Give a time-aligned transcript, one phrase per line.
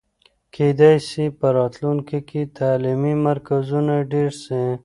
[0.55, 4.63] کېدای سي په راتلونکي کې تعلیمي مرکزونه ډېر سي.